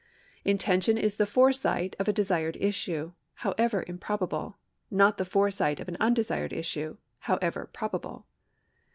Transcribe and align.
Inten 0.47 0.81
tion 0.81 0.97
is 0.97 1.17
the 1.17 1.27
foresight 1.27 1.95
of 1.99 2.07
a 2.07 2.11
desired 2.11 2.57
issue, 2.59 3.11
however 3.45 3.85
improbable— 3.87 4.57
not 4.89 5.19
the 5.19 5.25
foresight 5.25 5.79
of 5.79 5.87
an 5.87 5.97
undesired 5.99 6.51
issue, 6.51 6.97
however 7.19 7.69
probable. 7.71 8.25